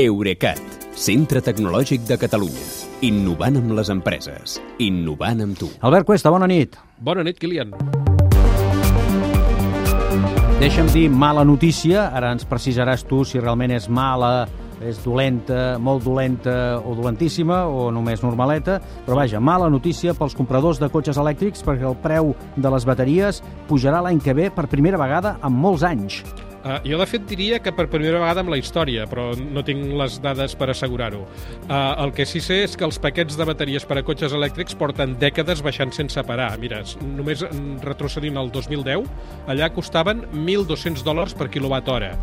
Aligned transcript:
Eurecat, 0.00 0.60
centre 0.96 1.42
tecnològic 1.44 2.06
de 2.08 2.16
Catalunya. 2.16 2.62
Innovant 3.04 3.58
amb 3.58 3.74
les 3.76 3.90
empreses. 3.92 4.54
Innovant 4.80 5.42
amb 5.44 5.58
tu. 5.60 5.68
Albert 5.84 6.08
Cuesta, 6.08 6.32
bona 6.32 6.48
nit. 6.48 6.78
Bona 7.04 7.20
nit, 7.26 7.36
Kilian. 7.36 7.74
Deixa'm 10.62 10.88
dir 10.94 11.04
mala 11.12 11.44
notícia, 11.44 12.06
ara 12.16 12.32
ens 12.32 12.48
precisaràs 12.48 13.04
tu 13.04 13.26
si 13.28 13.44
realment 13.44 13.76
és 13.76 13.90
mala, 13.92 14.48
és 14.80 15.04
dolenta, 15.04 15.76
molt 15.76 16.06
dolenta 16.08 16.54
o 16.80 16.96
dolentíssima 16.96 17.66
o 17.68 17.90
només 17.92 18.24
normaleta, 18.24 18.80
però 19.04 19.20
vaja, 19.20 19.40
mala 19.40 19.68
notícia 19.68 20.16
pels 20.16 20.36
compradors 20.36 20.80
de 20.80 20.88
cotxes 20.88 21.20
elèctrics 21.20 21.66
perquè 21.66 21.84
el 21.84 22.00
preu 22.00 22.32
de 22.56 22.72
les 22.72 22.88
bateries 22.88 23.44
pujarà 23.68 24.00
l'any 24.00 24.20
que 24.24 24.32
ve 24.32 24.48
per 24.48 24.70
primera 24.72 25.00
vegada 25.00 25.36
en 25.44 25.60
molts 25.60 25.84
anys. 25.84 26.22
Uh, 26.60 26.76
jo, 26.84 26.98
de 27.00 27.06
fet, 27.08 27.24
diria 27.24 27.58
que 27.64 27.72
per 27.72 27.86
primera 27.88 28.18
vegada 28.20 28.42
en 28.44 28.50
la 28.52 28.58
història, 28.60 29.06
però 29.08 29.30
no 29.40 29.62
tinc 29.64 29.94
les 29.96 30.18
dades 30.20 30.52
per 30.60 30.68
assegurar-ho. 30.68 31.22
Uh, 31.24 31.72
el 32.04 32.12
que 32.16 32.26
sí 32.28 32.42
sé 32.44 32.60
és 32.66 32.76
que 32.76 32.84
els 32.84 33.00
paquets 33.00 33.38
de 33.38 33.46
bateries 33.48 33.86
per 33.88 33.96
a 34.00 34.04
cotxes 34.04 34.36
elèctrics 34.36 34.76
porten 34.76 35.16
dècades 35.22 35.64
baixant 35.64 35.94
sense 35.96 36.20
parar. 36.28 36.50
Mira, 36.60 36.82
només 37.16 37.46
retrocedint 37.86 38.36
al 38.36 38.52
2010, 38.52 39.08
allà 39.48 39.72
costaven 39.72 40.26
1.200 40.34 41.06
dòlars 41.06 41.36
per 41.38 41.48
quilowatt 41.48 41.88
hora 41.88 42.14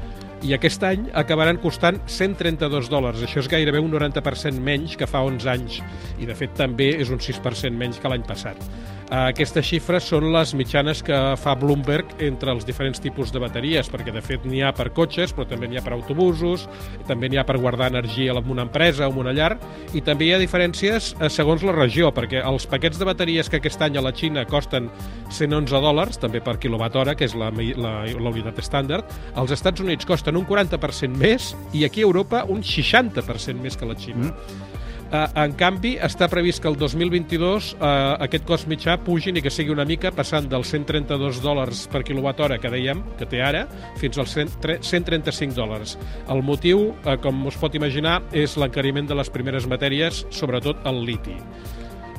i 0.46 0.54
aquest 0.54 0.84
any 0.86 1.08
acabaran 1.18 1.58
costant 1.62 1.98
132 2.06 2.92
dòlars. 2.92 3.24
Això 3.26 3.42
és 3.42 3.50
gairebé 3.50 3.82
un 3.82 3.90
90% 3.94 4.62
menys 4.62 4.94
que 5.00 5.10
fa 5.10 5.24
11 5.26 5.50
anys 5.50 5.80
i, 6.20 6.28
de 6.30 6.36
fet, 6.38 6.54
també 6.58 6.92
és 7.02 7.10
un 7.14 7.22
6% 7.24 7.74
menys 7.78 7.98
que 8.02 8.12
l'any 8.12 8.26
passat. 8.28 8.62
Aquestes 9.08 9.64
xifres 9.64 10.04
són 10.10 10.26
les 10.34 10.52
mitjanes 10.58 11.00
que 11.06 11.16
fa 11.40 11.54
Bloomberg 11.56 12.10
entre 12.26 12.52
els 12.52 12.66
diferents 12.68 13.00
tipus 13.00 13.30
de 13.32 13.40
bateries, 13.40 13.88
perquè 13.88 14.12
de 14.12 14.20
fet 14.24 14.44
n'hi 14.44 14.60
ha 14.60 14.74
per 14.76 14.90
cotxes, 14.92 15.32
però 15.32 15.46
també 15.48 15.70
n'hi 15.72 15.80
ha 15.80 15.84
per 15.86 15.94
autobusos, 15.96 16.66
també 17.08 17.30
n'hi 17.30 17.40
ha 17.40 17.46
per 17.48 17.56
guardar 17.62 17.88
energia 17.94 18.36
en 18.36 18.52
una 18.52 18.66
empresa 18.68 19.08
o 19.08 19.14
en 19.14 19.22
una 19.24 19.32
llar, 19.32 19.54
i 19.96 20.02
també 20.04 20.28
hi 20.28 20.34
ha 20.36 20.42
diferències 20.42 21.14
eh, 21.22 21.30
segons 21.32 21.64
la 21.64 21.76
regió, 21.78 22.12
perquè 22.12 22.44
els 22.44 22.68
paquets 22.68 23.00
de 23.00 23.08
bateries 23.08 23.48
que 23.48 23.62
aquest 23.62 23.86
any 23.88 23.96
a 23.96 24.04
la 24.04 24.12
Xina 24.12 24.44
costen 24.46 24.90
111 25.30 25.80
dòlars, 25.88 26.20
també 26.20 26.44
per 26.44 26.58
quilowatt 26.60 27.00
hora, 27.00 27.16
que 27.16 27.30
és 27.30 27.36
la, 27.40 27.48
la, 27.56 27.94
la 28.12 28.34
unitat 28.34 28.60
estàndard, 28.60 29.16
als 29.40 29.56
Estats 29.56 29.80
Units 29.84 30.10
costen 30.10 30.36
un 30.36 30.44
40% 30.48 31.16
més 31.16 31.54
i 31.72 31.88
aquí 31.88 32.04
a 32.04 32.10
Europa 32.12 32.44
un 32.52 32.60
60% 32.60 33.64
més 33.64 33.80
que 33.80 33.88
la 33.88 33.96
Xina. 33.96 34.34
Mm. 34.34 34.84
Eh, 35.08 35.28
en 35.40 35.54
canvi, 35.56 35.94
està 36.04 36.28
previst 36.28 36.60
que 36.60 36.68
el 36.68 36.76
2022 36.76 37.70
eh, 37.78 37.92
aquest 38.26 38.44
cost 38.48 38.68
mitjà 38.68 38.98
pugi 39.00 39.32
ni 39.32 39.44
que 39.44 39.52
sigui 39.54 39.72
una 39.72 39.86
mica, 39.88 40.12
passant 40.12 40.50
dels 40.52 40.74
132 40.74 41.40
dòlars 41.44 41.86
per 41.94 42.02
quilowatt 42.04 42.44
hora 42.44 42.58
que 42.60 42.72
dèiem, 42.74 43.00
que 43.20 43.28
té 43.30 43.40
ara, 43.44 43.64
fins 44.02 44.20
als 44.20 44.36
135 44.36 45.56
dòlars. 45.56 45.96
El 46.34 46.44
motiu, 46.44 46.90
eh, 47.06 47.16
com 47.24 47.40
us 47.48 47.56
pot 47.56 47.76
imaginar, 47.80 48.20
és 48.36 48.58
l'encariment 48.60 49.08
de 49.08 49.16
les 49.16 49.32
primeres 49.32 49.70
matèries, 49.72 50.26
sobretot 50.30 50.84
el 50.92 51.06
liti. 51.08 51.38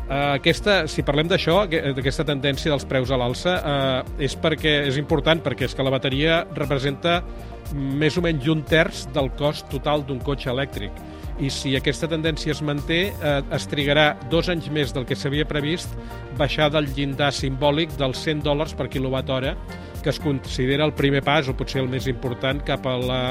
Uh, 0.09 0.39
aquesta, 0.39 0.86
si 0.89 1.03
parlem 1.05 1.28
d'això, 1.28 1.66
d'aquesta 1.69 2.25
tendència 2.25 2.70
dels 2.72 2.86
preus 2.89 3.11
a 3.12 3.19
l'alça, 3.20 3.59
uh, 3.61 4.14
és 4.25 4.33
perquè 4.41 4.72
és 4.89 4.97
important 4.97 5.42
perquè 5.44 5.69
és 5.69 5.77
que 5.77 5.84
la 5.84 5.92
bateria 5.92 6.39
representa 6.56 7.19
més 7.77 8.16
o 8.16 8.25
menys 8.25 8.48
un 8.48 8.62
terç 8.64 9.05
del 9.12 9.28
cost 9.36 9.69
total 9.69 10.06
d'un 10.09 10.25
cotxe 10.25 10.48
elèctric 10.48 10.97
i 11.41 11.50
si 11.55 11.75
aquesta 11.78 12.08
tendència 12.11 12.53
es 12.55 12.62
manté, 12.67 13.00
eh, 13.12 13.34
es 13.55 13.69
trigarà 13.70 14.11
dos 14.31 14.48
anys 14.48 14.70
més 14.75 14.94
del 14.94 15.06
que 15.06 15.17
s'havia 15.17 15.47
previst 15.48 15.92
baixar 16.39 16.70
del 16.75 16.91
llindar 16.94 17.31
simbòlic 17.34 17.94
dels 17.98 18.25
100 18.27 18.42
dòlars 18.47 18.75
per 18.78 18.89
quilowatt 18.91 19.31
hora 19.31 19.55
que 20.03 20.11
es 20.11 20.20
considera 20.20 20.84
el 20.84 20.92
primer 20.94 21.22
pas, 21.27 21.48
o 21.50 21.55
potser 21.59 21.83
el 21.83 21.89
més 21.91 22.06
important, 22.11 22.61
cap 22.64 22.86
a 22.86 22.94
la, 23.03 23.22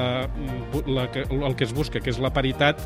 la, 0.86 1.06
el 1.08 1.56
que 1.56 1.64
es 1.64 1.74
busca, 1.74 2.02
que 2.04 2.12
és 2.12 2.20
la 2.20 2.32
paritat 2.36 2.84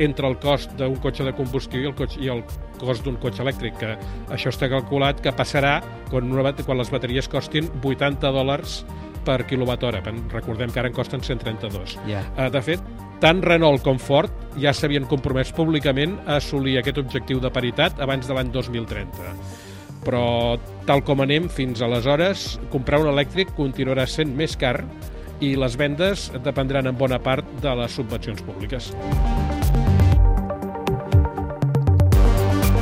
entre 0.00 0.26
el 0.28 0.38
cost 0.42 0.72
d'un 0.78 0.96
cotxe 1.02 1.26
de 1.26 1.32
combustió 1.36 1.80
i 1.80 1.86
el, 1.90 1.94
cotxe, 1.94 2.20
i 2.24 2.30
el 2.32 2.42
cost 2.80 3.04
d'un 3.06 3.18
cotxe 3.22 3.44
elèctric, 3.44 3.76
que 3.80 3.94
això 4.34 4.52
està 4.52 4.70
calculat 4.72 5.20
que 5.22 5.32
passarà 5.36 5.78
quan, 6.10 6.30
una, 6.32 6.54
quan 6.64 6.80
les 6.80 6.90
bateries 6.92 7.28
costin 7.30 7.70
80 7.84 8.32
dòlars 8.34 8.80
per 9.26 9.42
quilowatt 9.46 9.84
hora. 9.84 10.00
Recordem 10.32 10.72
que 10.72 10.80
ara 10.80 10.90
en 10.90 10.96
costen 10.96 11.22
132. 11.22 11.98
Yeah. 12.08 12.24
Uh, 12.36 12.48
de 12.52 12.62
fet, 12.64 12.99
tant 13.20 13.42
Renault 13.44 13.84
com 13.84 14.00
Ford 14.00 14.32
ja 14.60 14.72
s'havien 14.74 15.06
compromès 15.08 15.52
públicament 15.54 16.16
a 16.26 16.38
assolir 16.40 16.78
aquest 16.80 16.98
objectiu 17.02 17.40
de 17.40 17.52
paritat 17.52 18.00
abans 18.00 18.26
de 18.26 18.36
l'any 18.36 18.50
2030. 18.54 19.34
Però, 20.06 20.56
tal 20.88 21.04
com 21.04 21.20
anem 21.20 21.50
fins 21.52 21.84
aleshores, 21.84 22.54
comprar 22.72 23.02
un 23.04 23.12
elèctric 23.12 23.52
continuarà 23.58 24.08
sent 24.08 24.32
més 24.36 24.56
car 24.56 24.78
i 25.44 25.54
les 25.56 25.76
vendes 25.76 26.30
dependran 26.44 26.88
en 26.88 26.96
bona 26.96 27.20
part 27.20 27.48
de 27.60 27.76
les 27.82 28.00
subvencions 28.00 28.40
públiques. 28.44 28.92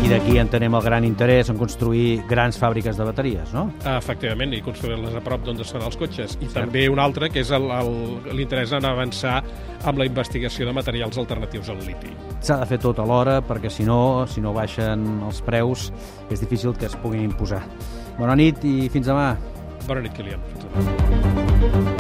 I 0.08 0.12
d'aquí 0.14 0.38
entenem 0.41 0.72
el 0.72 0.80
gran 0.80 1.04
interès 1.04 1.50
en 1.52 1.58
construir 1.60 2.22
grans 2.30 2.56
fàbriques 2.56 2.96
de 2.96 3.04
bateries, 3.04 3.50
no? 3.52 3.66
Efectivament, 3.91 4.54
i 4.56 4.62
construir-les 4.64 5.12
a 5.19 5.20
prop 5.20 5.42
d'on 5.44 5.60
estan 5.60 5.82
els 5.84 5.98
cotxes. 6.00 6.38
I 6.41 6.46
Cert. 6.46 6.54
també 6.62 6.86
un 6.88 6.96
altre, 6.96 7.28
que 7.28 7.42
és 7.44 7.50
l'interès 7.52 8.72
en 8.72 8.86
avançar 8.88 9.42
amb 9.84 10.00
la 10.00 10.06
investigació 10.08 10.64
de 10.64 10.72
materials 10.72 11.18
alternatius 11.20 11.68
al 11.68 11.84
liti. 11.84 12.08
S'ha 12.41 12.56
de 12.62 12.70
fer 12.70 12.78
tot 12.80 12.97
alhora, 13.04 13.42
perquè 13.44 13.68
si 13.68 13.84
no, 13.84 14.24
si 14.32 14.41
no 14.41 14.54
baixen 14.56 15.04
els 15.28 15.42
preus, 15.44 15.92
és 16.32 16.41
difícil 16.41 16.72
que 16.72 16.88
es 16.88 16.97
puguin 17.04 17.28
imposar. 17.28 17.60
Bona 18.16 18.32
nit 18.34 18.64
i 18.64 18.88
fins 18.88 19.12
demà. 19.12 19.34
Bona 19.84 20.00
nit, 20.00 20.16
Kilian. 20.16 20.41
Fins 20.54 20.64
demà. 20.64 21.98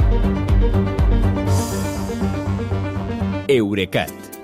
Eurecat, 3.48 4.27